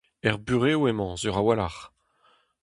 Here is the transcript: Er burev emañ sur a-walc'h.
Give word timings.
Er 0.27 0.35
burev 0.45 0.81
emañ 0.91 1.13
sur 1.21 1.35
a-walc'h. 1.39 1.81